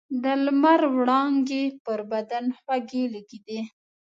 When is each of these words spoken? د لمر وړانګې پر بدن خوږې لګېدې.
د 0.23 0.25
لمر 0.45 0.81
وړانګې 0.97 1.63
پر 1.83 1.99
بدن 2.11 2.45
خوږې 2.59 3.03
لګېدې. 3.13 3.59